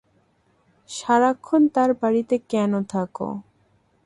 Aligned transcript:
সারাক্ষণ 0.89 1.61
তার 1.75 1.91
বাড়িতে 2.01 2.35
কেন 2.51 2.71
থাকো? 2.91 3.27